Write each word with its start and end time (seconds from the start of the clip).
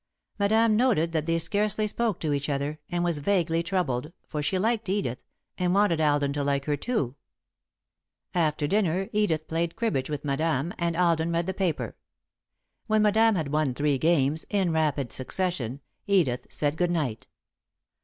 Madame 0.39 0.75
noted 0.75 1.11
that 1.11 1.27
they 1.27 1.37
scarcely 1.37 1.85
spoke 1.85 2.19
to 2.19 2.33
each 2.33 2.49
other, 2.49 2.79
and 2.89 3.03
was 3.03 3.19
vaguely 3.19 3.61
troubled, 3.61 4.11
for 4.27 4.41
she 4.41 4.57
liked 4.57 4.89
Edith, 4.89 5.19
and 5.59 5.75
wanted 5.75 6.01
Alden 6.01 6.33
to 6.33 6.43
like 6.43 6.65
her 6.65 6.75
too. 6.75 7.13
After 8.33 8.65
dinner, 8.65 9.09
Edith 9.13 9.47
played 9.47 9.75
cribbage 9.75 10.09
with 10.09 10.25
Madame 10.25 10.73
and 10.79 10.95
Alden 10.97 11.31
read 11.31 11.45
the 11.45 11.53
paper. 11.53 11.95
When 12.87 13.03
Madame 13.03 13.35
had 13.35 13.51
won 13.51 13.75
three 13.75 13.99
games, 13.99 14.43
in 14.49 14.71
rapid 14.71 15.11
succession, 15.11 15.81
Edith 16.07 16.47
said 16.49 16.77
good 16.77 16.89
night. 16.89 17.27